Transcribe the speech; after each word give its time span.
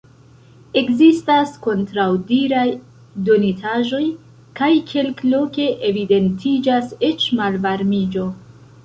Ekzistas 0.79 1.51
kontraŭdiraj 1.65 2.63
donitaĵoj, 3.27 4.01
kaj 4.61 4.71
kelkloke 4.93 5.69
evidentiĝas 5.91 6.91
eĉ 7.11 7.29
malvarmiĝo. 7.43 8.27